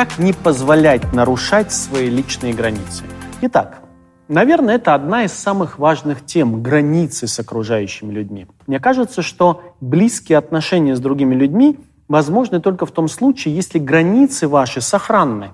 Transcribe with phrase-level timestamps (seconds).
[0.00, 3.04] Как не позволять нарушать свои личные границы?
[3.42, 3.82] Итак,
[4.28, 8.46] наверное, это одна из самых важных тем– границы с окружающими людьми.
[8.66, 11.78] Мне кажется, что близкие отношения с другими людьми
[12.08, 15.50] возможны только в том случае, если границы ваши сохранны.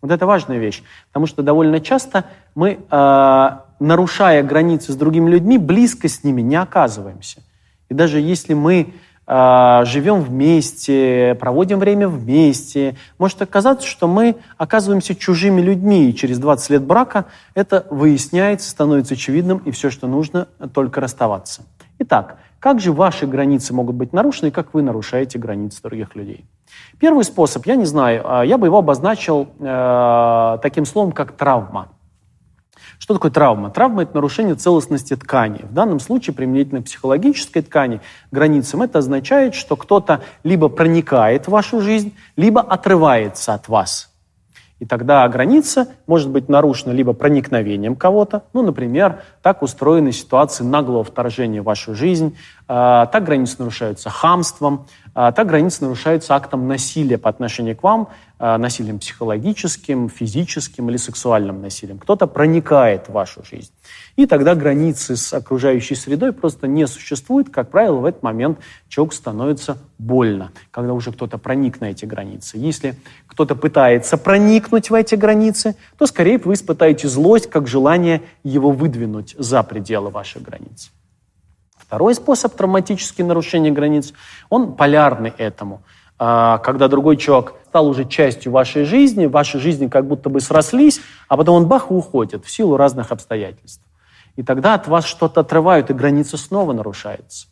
[0.00, 2.24] Вот это важная вещь, потому что довольно часто
[2.54, 3.48] мы, э,
[3.80, 7.42] нарушая границы с другими людьми, близко с ними не оказываемся.
[7.90, 8.94] И даже если мы
[9.26, 16.70] живем вместе, проводим время вместе, может оказаться, что мы оказываемся чужими людьми, и через 20
[16.70, 21.62] лет брака это выясняется, становится очевидным, и все, что нужно, только расставаться.
[21.98, 26.46] Итак, как же ваши границы могут быть нарушены, и как вы нарушаете границы других людей?
[26.98, 31.88] Первый способ, я не знаю, а, я бы его обозначил э, таким словом, как травма.
[32.98, 33.70] Что такое травма?
[33.70, 35.62] Травма– это нарушение целостности ткани.
[35.62, 41.80] В данном случае применительно психологической ткани, границам, это означает, что кто-то либо проникает в вашу
[41.80, 44.10] жизнь, либо отрывается от вас–
[44.80, 51.04] и тогда граница может быть нарушена либо проникновением кого-то, ну, например, так устроены ситуации наглого
[51.04, 52.36] вторжения в вашу жизнь,
[52.68, 58.08] э, так границы нарушаются хамством, э, так границы нарушаются актом насилия по отношению к вам,
[58.38, 61.98] насилием психологическим, физическим или сексуальным насилием.
[61.98, 63.70] Кто-то проникает в вашу жизнь.
[64.16, 67.50] И тогда границы с окружающей средой просто не существует.
[67.50, 72.58] Как правило, в этот момент человеку становится больно, когда уже кто-то проник на эти границы.
[72.58, 78.72] Если кто-то пытается проникнуть в эти границы, то скорее вы испытаете злость, как желание его
[78.72, 80.90] выдвинуть за пределы ваших границ.
[81.76, 84.12] Второй способ травматического нарушения границ,
[84.48, 85.82] он полярный этому.
[86.18, 91.00] А, когда другой человек стал уже частью вашей жизни, ваши жизни как будто бы срослись,
[91.26, 93.82] а потом он бах и уходит в силу разных обстоятельств.
[94.36, 97.48] И тогда от вас что-то отрывают, и граница снова нарушается.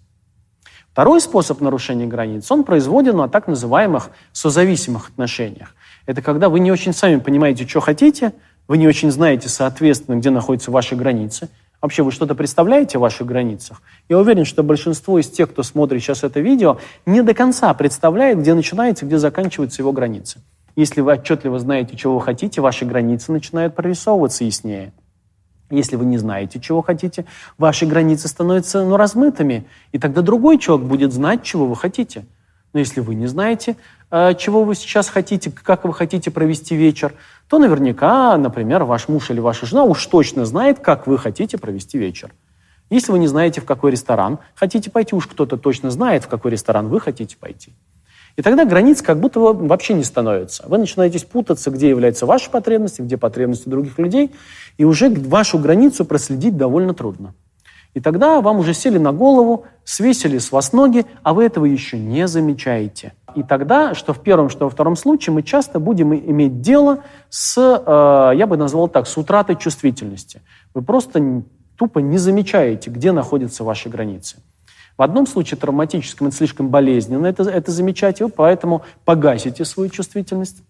[0.92, 5.74] Второй способ нарушения границ, он производен на так называемых созависимых отношениях.
[6.06, 8.32] Это когда вы не очень сами понимаете, что хотите,
[8.68, 11.48] вы не очень знаете, соответственно, где находятся ваши границы.
[11.82, 13.82] Вообще, вы что-то представляете о ваших границах?
[14.08, 18.38] Я уверен, что большинство из тех, кто смотрит сейчас это видео, не до конца представляет,
[18.38, 20.40] где начинается, где заканчиваются его границы.
[20.76, 24.92] Если вы отчетливо знаете, чего вы хотите, ваши границы начинают прорисовываться яснее.
[25.70, 27.24] Если вы не знаете, чего хотите,
[27.58, 32.26] ваши границы становятся ну, размытыми, и тогда другой человек будет знать, чего вы хотите.
[32.72, 33.76] Но если вы не знаете,
[34.10, 37.14] э, чего вы сейчас хотите, как вы хотите провести вечер,
[37.48, 41.98] то наверняка, например, ваш муж или ваша жена уж точно знает, как вы хотите провести
[41.98, 42.32] вечер.
[42.88, 46.50] Если вы не знаете, в какой ресторан хотите пойти, уж кто-то точно знает, в какой
[46.50, 47.72] ресторан вы хотите пойти.
[48.36, 50.64] И тогда границ как будто вообще не становится.
[50.66, 54.34] Вы начинаете путаться, где являются ваши потребности, где потребности других людей,
[54.78, 57.34] и уже вашу границу проследить довольно трудно.
[57.94, 61.98] И тогда вам уже сели на голову, свесили с вас ноги, а вы этого еще
[61.98, 63.12] не замечаете.
[63.34, 67.56] И тогда, что в первом, что во втором случае, мы часто будем иметь дело с,
[67.58, 70.40] э, я бы назвал так, с утратой чувствительности.
[70.74, 71.42] Вы просто
[71.76, 74.36] тупо не замечаете, где находятся ваши границы.
[74.96, 79.90] В одном случае травматическом это слишком болезненно это, это замечать, и вы поэтому погасите свою
[79.90, 80.62] чувствительность.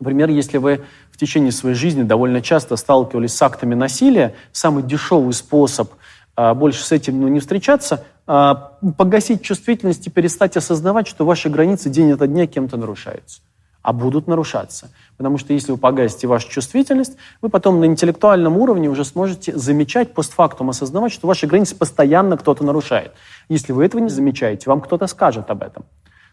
[0.00, 5.32] Например, если вы в течение своей жизни довольно часто сталкивались с актами насилия, самый дешевый
[5.32, 5.92] способ
[6.36, 11.90] больше с этим ну, не встречаться, а, погасить чувствительность и перестать осознавать, что ваши границы
[11.90, 13.40] день ото дня кем-то нарушаются
[13.82, 14.90] а будут нарушаться.
[15.16, 20.14] Потому что если вы погасите вашу чувствительность, вы потом на интеллектуальном уровне уже сможете замечать,
[20.14, 23.12] постфактум осознавать, что ваши границы постоянно кто-то нарушает.
[23.48, 25.84] Если вы этого не замечаете, вам кто-то скажет об этом.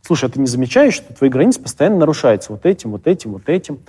[0.01, 3.49] Слушай, а ты не замечаешь, что твои границы постоянно нарушаются вот этим, вот этим, вот
[3.49, 3.79] этим?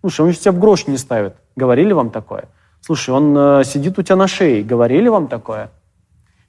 [0.00, 1.34] Слушай, он же тебя в грош не ставит.
[1.56, 2.48] Говорили вам такое?
[2.80, 4.62] Слушай, он э, сидит у тебя на шее.
[4.62, 5.70] Говорили вам такое?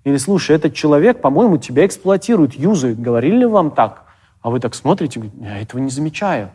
[0.03, 2.99] Или, слушай, этот человек, по-моему, тебя эксплуатирует, юзает.
[2.99, 4.05] Говорили ли вам так?
[4.41, 6.49] А вы так смотрите, я этого не замечаю.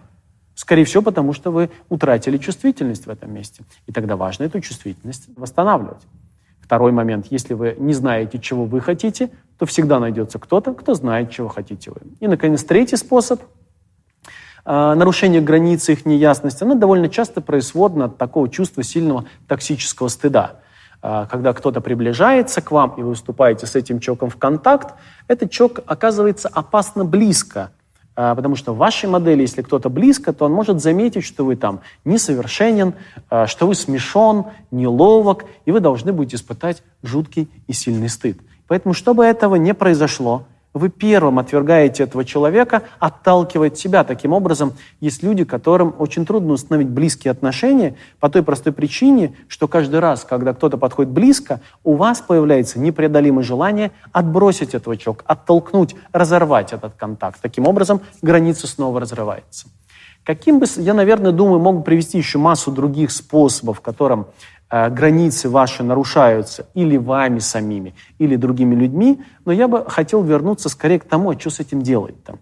[0.54, 3.62] Скорее всего, потому что вы утратили чувствительность в этом месте.
[3.86, 6.02] И тогда важно эту чувствительность восстанавливать.
[6.60, 7.26] Второй момент.
[7.30, 11.90] Если вы не знаете, чего вы хотите, то всегда найдется кто-то, кто знает, чего хотите
[11.90, 12.00] вы.
[12.18, 13.40] И, наконец, третий способ
[14.66, 20.56] э, нарушения границ, их неясности, оно довольно часто происходит от такого чувства сильного токсического стыда.
[21.02, 24.94] Э, когда кто-то приближается к вам, и вы вступаете с этим человеком в контакт,
[25.28, 27.70] этот человек оказывается опасно близко
[28.18, 31.54] а, потому что в вашей модели, если кто-то близко, то он может заметить, что вы
[31.54, 32.94] там несовершенен,
[33.44, 38.38] что вы смешон, неловок, и вы должны будете испытать жуткий и сильный стыд.
[38.68, 40.46] Поэтому, чтобы этого не произошло,
[40.76, 44.04] вы первым отвергаете этого человека, отталкиваете себя.
[44.04, 49.68] Таким образом, есть люди, которым очень трудно установить близкие отношения по той простой причине, что
[49.68, 55.96] каждый раз, когда кто-то подходит близко, у вас появляется непреодолимое желание отбросить этого человека, оттолкнуть,
[56.12, 57.40] разорвать этот контакт.
[57.40, 59.68] Таким образом, граница снова разрывается.
[60.26, 64.26] Каким бы, я, наверное, думаю, могу привести еще массу других способов, которым
[64.68, 70.68] э, границы ваши нарушаются или вами самими, или другими людьми, но я бы хотел вернуться
[70.68, 72.40] скорее к тому, а что с этим делать-то.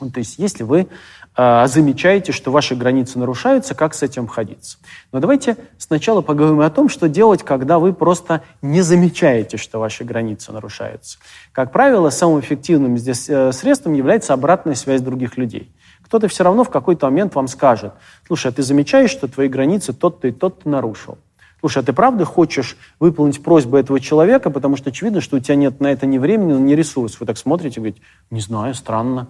[0.00, 0.88] То есть если вы
[1.36, 4.78] э, замечаете, что ваши границы нарушаются, как с этим обходиться.
[5.12, 10.04] Но давайте сначала поговорим о том, что делать, когда вы просто не замечаете, что ваши
[10.04, 11.18] границы нарушаются.
[11.52, 15.70] Как правило, самым эффективным здесь э, средством является обратная связь других людей.
[16.04, 17.92] Кто-то все равно в какой-то момент вам скажет,
[18.26, 21.18] слушай, а ты замечаешь, что твои границы тот-то и тот-то нарушил?
[21.60, 25.54] Слушай, а ты правда хочешь выполнить просьбу этого человека, потому что очевидно, что у тебя
[25.54, 27.20] нет на это ни времени, ни ресурсов.
[27.20, 29.28] Вы так смотрите и говорите, не знаю, странно.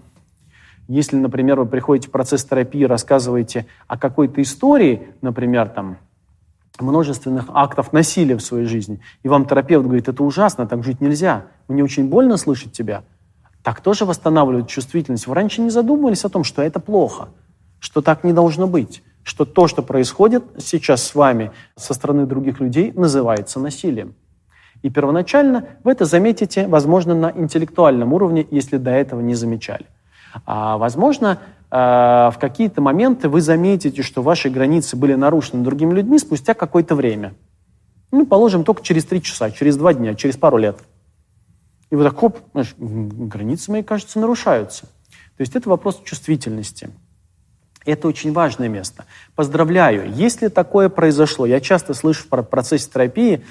[0.88, 5.98] Если, например, вы приходите в процесс терапии, рассказываете о какой-то истории, например, там,
[6.80, 11.44] множественных актов насилия в своей жизни, и вам терапевт говорит, это ужасно, так жить нельзя,
[11.69, 13.04] мне очень больно слышать тебя,
[13.62, 15.26] так тоже восстанавливает чувствительность.
[15.26, 17.29] Вы раньше не задумывались о том, что это плохо,
[17.79, 22.61] что так не должно быть, что то, что происходит сейчас с вами со стороны других
[22.61, 24.14] людей, называется насилием.
[24.82, 29.87] И первоначально вы это заметите, возможно, на интеллектуальном уровне, если до этого не замечали.
[30.44, 31.38] А, возможно,
[31.70, 36.97] а, в какие-то моменты вы заметите, что ваши границы были нарушены другими людьми спустя какое-то
[36.97, 37.35] время.
[38.11, 40.79] Ну, положим, только через три часа, через два дня, через пару лет.
[41.93, 44.87] И вы так, хоп, знаешь, границы мои, кажется, нарушаются.
[45.37, 46.89] То есть это вопрос чувствительности.
[47.85, 49.05] Это очень важное место.
[49.35, 53.44] Поздравляю, если такое произошло, я часто слышу в процессе терапии,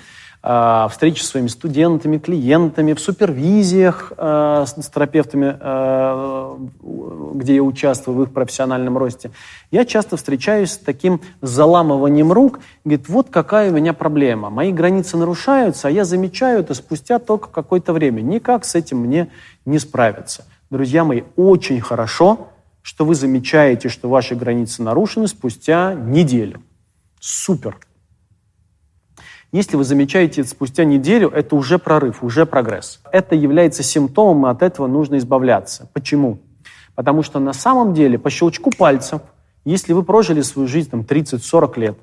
[0.44, 6.58] встречи с своими студентами, клиентами, в супервизиях э, с, с терапевтами, э,
[7.36, 9.30] где я участвую в их профессиональном росте,
[9.70, 12.60] я часто встречаюсь с таким заламыванием рук.
[12.84, 14.50] Говорит, вот какая у меня проблема.
[14.50, 18.22] Мои границы нарушаются, а я замечаю это спустя только какое-то время.
[18.22, 19.30] Никак с этим мне
[19.66, 20.46] не справиться.
[20.72, 22.48] Друзья мои, очень хорошо,
[22.82, 26.64] что вы замечаете, что ваши границы нарушены спустя неделю.
[27.20, 27.78] Супер.
[29.52, 33.02] Если вы замечаете спустя неделю, это уже прорыв, уже прогресс.
[33.12, 35.90] Это является симптомом, и от этого нужно избавляться.
[35.92, 36.40] Почему?
[36.96, 39.22] Потому что на самом деле, по щелчку пальцев,
[39.66, 41.98] если вы прожили свою жизнь там, 30-40 лет,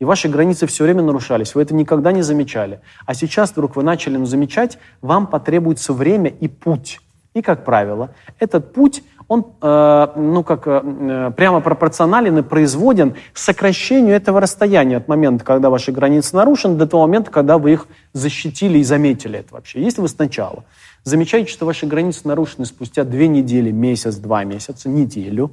[0.00, 3.84] и ваши границы все время нарушались, вы это никогда не замечали, а сейчас вдруг вы
[3.84, 7.00] начали ну, замечать, вам потребуется время и путь.
[7.32, 8.10] И, как правило,
[8.40, 15.06] этот путь он э, ну, как, э, прямо пропорционален и производен сокращению этого расстояния от
[15.06, 19.54] момента, когда ваши границы нарушены, до того момента, когда вы их защитили и заметили это
[19.54, 19.82] вообще.
[19.82, 20.64] Если вы сначала
[21.04, 25.52] замечаете, что ваши границы нарушены спустя две недели, месяц, два месяца, неделю,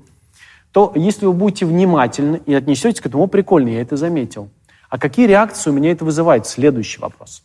[0.72, 4.50] то если вы будете внимательны и отнесетесь к этому, прикольно, я это заметил.
[4.90, 6.48] А какие реакции у меня это вызывает?
[6.48, 7.44] Следующий вопрос.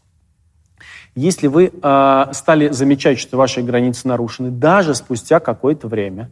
[1.15, 6.31] Если вы э, стали замечать, что ваши границы нарушены, даже спустя какое-то время,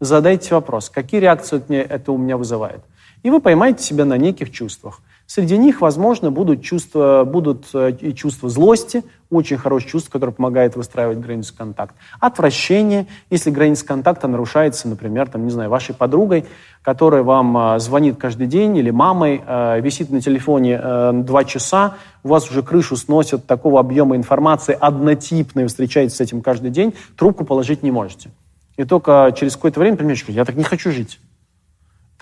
[0.00, 2.82] задайте вопрос, какие реакции это у меня вызывает.
[3.22, 5.00] И вы поймаете себя на неких чувствах.
[5.26, 10.76] Среди них, возможно, будут чувства, будут э, и чувства злости, очень хорошее чувство, которое помогает
[10.76, 11.96] выстраивать границу контакта.
[12.20, 16.44] Отвращение, если граница контакта нарушается, например, там, не знаю, вашей подругой,
[16.82, 20.80] которая вам э, звонит каждый день, или мамой, э, висит на телефоне
[21.22, 26.42] два часа, у вас уже крышу сносят такого объема информации однотипной, вы встречаетесь с этим
[26.42, 28.30] каждый день, трубку положить не можете.
[28.76, 31.18] И только через какое-то время понимаете, я так не хочу жить.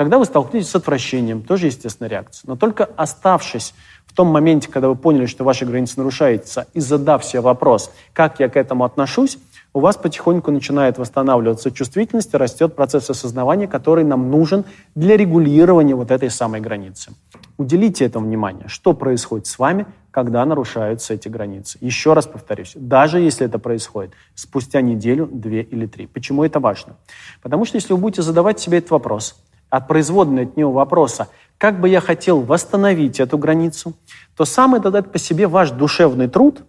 [0.01, 2.49] Тогда вы столкнетесь с отвращением, тоже естественная реакция.
[2.49, 3.75] Но только оставшись
[4.07, 8.41] в том моменте, когда вы поняли, что ваши границы нарушаются, и задав себе вопрос, как
[8.41, 9.37] я к этому отношусь,
[9.75, 14.65] у вас потихоньку начинает восстанавливаться чувствительность и растет процесс осознавания, который нам нужен
[14.95, 17.13] для регулирования вот этой самой границы.
[17.59, 21.77] Уделите этому внимание, что происходит с вами, когда нарушаются эти границы.
[21.83, 26.07] Еще раз повторюсь, даже если это происходит спустя неделю, две или три.
[26.07, 26.97] Почему это важно?
[27.43, 29.37] Потому что если вы будете задавать себе этот вопрос,
[29.71, 33.95] от производной от него вопроса, как бы я хотел восстановить эту границу,
[34.37, 36.63] то сам этот по себе ваш душевный труд,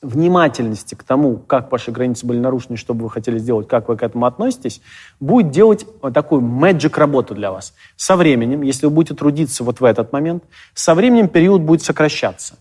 [0.00, 3.96] внимательности к тому, как ваши границы были нарушены, что бы вы хотели сделать, как вы
[3.96, 4.80] к этому относитесь,
[5.18, 7.74] будет делать такую magic работу для вас.
[7.96, 10.44] Со временем, если вы будете трудиться вот в этот момент,
[10.74, 12.54] со временем период будет сокращаться.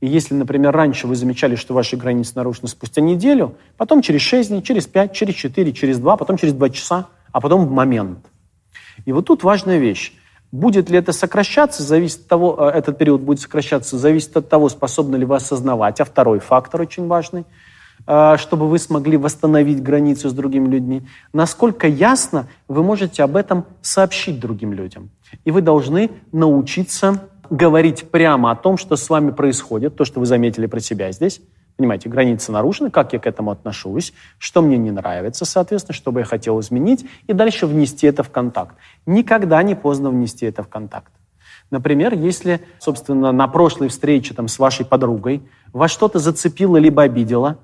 [0.00, 4.48] И если, например, раньше вы замечали, что ваши границы нарушены спустя неделю, потом через 6
[4.48, 8.18] дней, через 5, через 4, через 2, потом через 2 часа, а потом в момент–
[9.04, 10.12] и вот тут важная вещь.
[10.52, 14.68] Будет ли это сокращаться, зависит от того, э, этот период будет сокращаться, зависит от того,
[14.68, 16.00] способны ли вы осознавать.
[16.00, 17.44] А второй фактор очень важный,
[18.06, 21.02] э, чтобы вы смогли восстановить границу с другими людьми.
[21.32, 25.10] Насколько ясно вы можете об этом сообщить другим людям.
[25.44, 30.26] И вы должны научиться говорить прямо о том, что с вами происходит, то, что вы
[30.26, 31.40] заметили про себя здесь,
[31.76, 36.20] Понимаете, границы нарушены, как я к этому отношусь, что мне не нравится, соответственно, что бы
[36.20, 38.76] я хотел изменить, и дальше внести это в контакт.
[39.06, 41.12] Никогда не поздно внести это в контакт.
[41.70, 47.58] Например, если, собственно, на прошлой встрече там, с вашей подругой вас что-то зацепило либо обидело,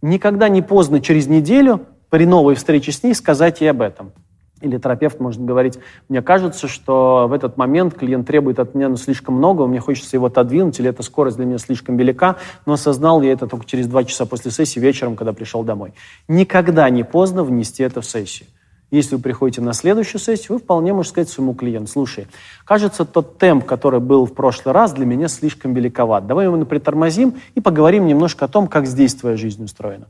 [0.00, 4.12] никогда не поздно через неделю при новой встрече с ней сказать ей об этом–
[4.64, 5.78] или терапевт может говорить,
[6.08, 10.16] мне кажется, что в этот момент клиент требует от меня ну, слишком много, мне хочется
[10.16, 13.86] его отодвинуть, или эта скорость для меня слишком велика, но осознал я это только через
[13.86, 15.92] два часа после сессии вечером, когда пришел домой.
[16.28, 18.48] Никогда не поздно внести это в сессию.
[18.90, 22.26] Если вы приходите на следующую сессию, вы вполне можете сказать своему клиенту, слушай,
[22.64, 26.26] кажется, тот темп, который был в прошлый раз, для меня слишком великоват.
[26.26, 30.06] Давай его притормозим и поговорим немножко о том, как здесь твоя жизнь устроена.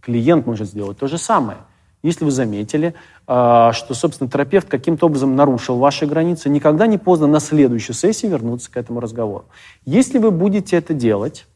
[0.00, 1.58] Клиент может сделать то же самое–
[2.06, 2.94] если вы заметили,
[3.26, 8.28] а, что, собственно, терапевт каким-то образом нарушил ваши границы, никогда не поздно на следующей сессии
[8.28, 9.46] вернуться к этому разговору.
[9.84, 11.46] Если вы будете это делать,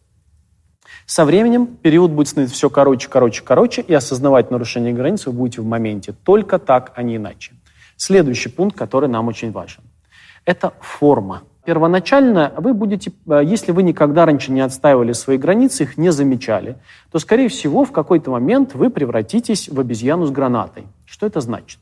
[1.06, 5.60] со временем период будет становиться все короче, короче, короче, и осознавать нарушение границ вы будете
[5.60, 6.14] в моменте.
[6.24, 7.52] Только так, а не иначе.
[7.96, 9.82] Следующий пункт, который нам очень важен.
[10.44, 11.42] Это форма.
[11.64, 16.76] Первоначально вы будете, э, если вы никогда раньше не отстаивали свои границы, их не замечали,
[17.12, 20.84] то, скорее всего, в какой-то момент вы превратитесь в обезьяну с гранатой.
[21.04, 21.78] Что это значит?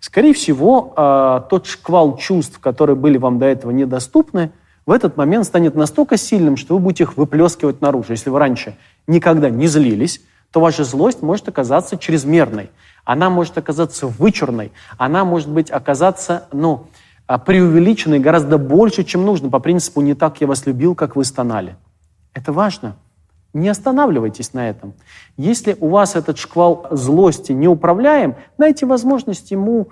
[0.00, 4.50] Скорее всего, э, тот шквал чувств, которые были вам до этого недоступны,
[4.84, 8.08] в этот момент станет настолько сильным, что вы будете их выплескивать наружу.
[8.10, 8.76] Если вы раньше
[9.06, 12.70] никогда не злились, то ваша злость может оказаться чрезмерной.
[13.04, 14.72] Она может оказаться вычурной.
[14.98, 16.88] Она может быть оказаться, ну,
[17.26, 21.24] а, преувеличенные гораздо больше, чем нужно, по принципу «не так я вас любил, как вы
[21.24, 21.76] стонали».
[22.34, 22.96] Это важно.
[23.54, 24.94] Не останавливайтесь на этом.
[25.36, 29.88] Если у вас этот шквал злости не управляем, дайте возможность ему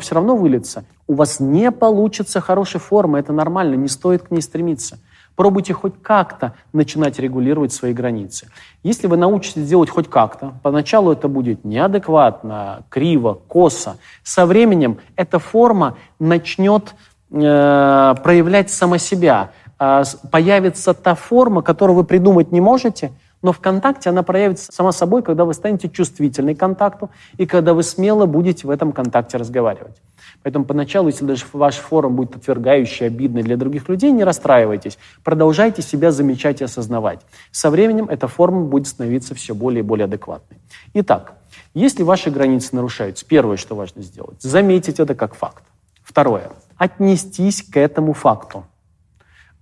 [0.00, 0.84] все равно вылиться.
[1.08, 5.00] У вас не получится хорошей формы, это нормально, не стоит к ней стремиться.
[5.40, 8.48] Пробуйте хоть как-то начинать регулировать свои границы.
[8.82, 13.96] Если вы научитесь делать хоть как-то, поначалу это будет неадекватно, криво, косо.
[14.22, 16.94] Со временем эта форма начнет
[17.30, 19.52] э, проявлять сама себя.
[19.78, 24.92] Э, появится та форма, которую вы придумать не можете, но в контакте она проявится сама
[24.92, 29.38] собой, когда вы станете чувствительны к контакту и когда вы смело будете в этом контакте
[29.38, 29.96] разговаривать.
[30.42, 34.98] Поэтому поначалу, если даже ваш форум будет отвергающий, обидный для других людей, не расстраивайтесь.
[35.22, 37.20] Продолжайте себя замечать и осознавать.
[37.50, 40.58] Со временем эта форма будет становиться все более и более адекватной.
[40.94, 41.34] Итак,
[41.74, 45.62] если ваши границы нарушаются, первое, что важно сделать, заметить это как факт.
[46.02, 48.64] Второе, отнестись к этому факту.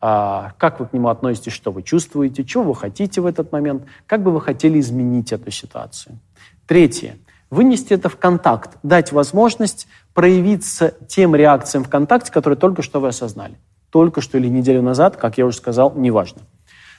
[0.00, 3.82] А, как вы к нему относитесь, что вы чувствуете, чего вы хотите в этот момент,
[4.06, 6.18] как бы вы хотели изменить эту ситуацию.
[6.66, 7.18] Третье,
[7.50, 13.08] вынести это в контакт, дать возможность проявиться тем реакциям в контакте, которые только что вы
[13.08, 13.56] осознали.
[13.90, 16.42] Только что или неделю назад, как я уже сказал, неважно.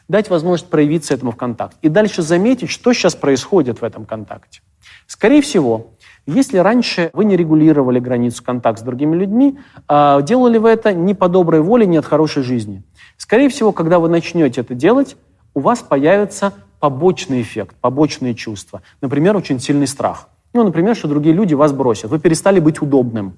[0.07, 1.77] Дать возможность проявиться этому в контакт.
[1.83, 4.61] И дальше заметить, что сейчас происходит в этом контакте.
[5.05, 5.91] Скорее всего,
[6.25, 11.13] если раньше вы не регулировали границу контакта с другими людьми, а делали вы это не
[11.13, 12.83] по доброй воле, не от хорошей жизни.
[13.17, 15.15] Скорее всего, когда вы начнете это делать,
[15.53, 18.81] у вас появится побочный эффект, побочные чувства.
[19.01, 22.09] Например, очень сильный страх– ну, например, что другие люди вас бросят.
[22.09, 23.37] Вы перестали быть удобным.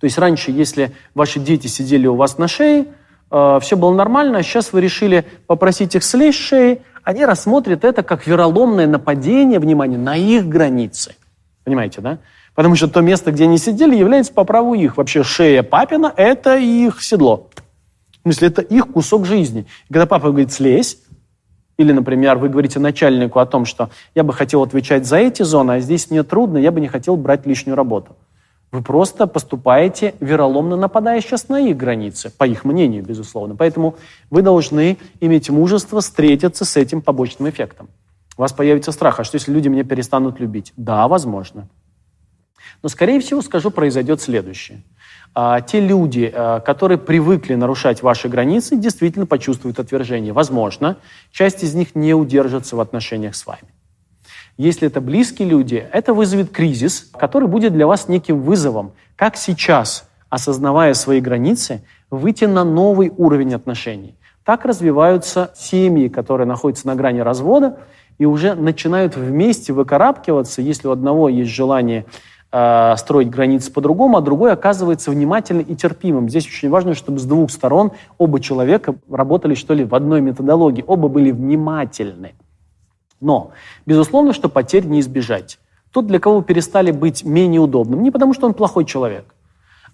[0.00, 2.86] То есть раньше, если ваши дети сидели у вас на шее,
[3.30, 7.84] э, все было нормально, а сейчас вы решили попросить их слезть с шеи, они рассмотрят
[7.84, 11.14] это как вероломное нападение, внимание, на их границы.
[11.64, 12.18] Понимаете, да?
[12.54, 14.96] Потому что то место, где они сидели, является по праву их.
[14.96, 17.50] Вообще шея папина– это их седло.
[18.10, 19.66] В смысле, это их кусок жизни.
[19.88, 20.98] И когда папа говорит «слезь»,
[21.78, 25.72] или, например, вы говорите начальнику о том, что я бы хотел отвечать за эти зоны,
[25.72, 28.16] а здесь мне трудно, я бы не хотел брать лишнюю работу.
[28.72, 33.56] Вы просто поступаете вероломно, нападая сейчас на их границы, по их мнению, безусловно.
[33.56, 33.94] Поэтому
[34.28, 37.88] вы должны иметь мужество встретиться с этим побочным эффектом.
[38.36, 40.72] У вас появится страх, а что если люди меня перестанут любить?
[40.76, 41.68] Да, возможно.
[42.82, 44.82] Но, скорее всего, скажу, произойдет следующее–
[45.34, 50.32] а, те люди, а, которые привыкли нарушать ваши границы, действительно почувствуют отвержение.
[50.32, 50.96] Возможно,
[51.30, 53.68] часть из них не удержится в отношениях с вами.
[54.56, 60.08] Если это близкие люди, это вызовет кризис, который будет для вас неким вызовом, как сейчас,
[60.28, 64.16] осознавая свои границы, выйти на новый уровень отношений.
[64.44, 67.78] Так развиваются семьи, которые находятся на грани развода
[68.18, 72.06] и уже начинают вместе выкарабкиваться, если у одного есть желание
[72.52, 76.28] э, строить границы по-другому, а другой оказывается внимательным и терпимым.
[76.28, 80.84] Здесь очень важно, чтобы с двух сторон оба человека работали, что ли, в одной методологии,
[80.86, 82.34] оба были внимательны.
[83.20, 83.50] Но,
[83.84, 85.58] безусловно, что потерь не избежать.
[85.90, 89.34] Тот, для кого перестали быть менее удобным, не потому что он плохой человек,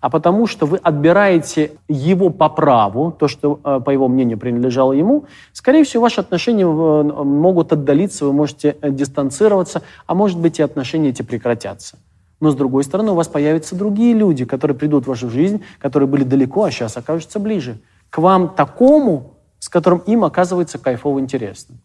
[0.00, 4.92] а потому что вы отбираете его по праву, то, что, э, по его мнению, принадлежало
[4.92, 10.62] ему, скорее всего, ваши отношения э, могут отдалиться, вы можете дистанцироваться, а может быть и
[10.62, 11.96] отношения эти прекратятся.
[12.44, 16.06] Но, с другой стороны, у вас появятся другие люди, которые придут в вашу жизнь, которые
[16.06, 17.78] были далеко, а сейчас окажутся ближе.
[18.10, 21.76] К вам такому, с которым им оказывается кайфово интересно.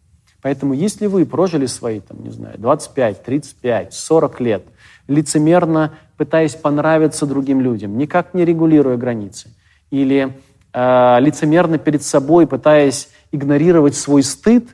[0.42, 4.66] Поэтому если вы прожили свои, там, не знаю, 25, 35, 40 лет,
[5.08, 9.52] лицемерно пытаясь понравиться другим людям, никак не регулируя границы,
[9.92, 10.38] или
[10.74, 14.68] э, лицемерно перед собой пытаясь игнорировать свой стыд,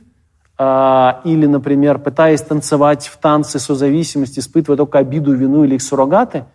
[0.58, 6.46] или, например, пытаясь танцевать в танце созависимости, испытывая только обиду, вину или их суррогаты,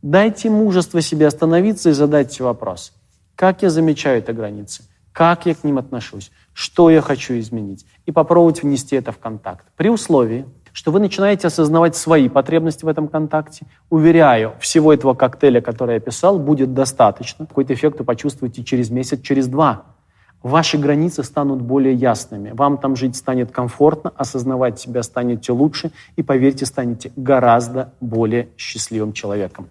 [0.00, 2.92] дайте мужество себе остановиться и задать себе вопрос.
[3.34, 4.84] Как я замечаю эти границы?
[5.12, 6.30] Как я к ним отношусь?
[6.52, 7.84] Что я хочу изменить?
[8.06, 9.66] И попробовать внести это в контакт.
[9.76, 13.66] При условии, что вы начинаете осознавать свои потребности в этом контакте.
[13.90, 17.46] Уверяю, всего этого коктейля, который я писал, будет достаточно.
[17.46, 19.84] Какой-то эффект вы почувствуете через месяц, через два.
[20.42, 22.50] Ваши границы станут более ясными.
[22.52, 29.12] Вам там жить станет комфортно, осознавать себя станете лучше и, поверьте, станете гораздо более счастливым
[29.12, 29.68] человеком.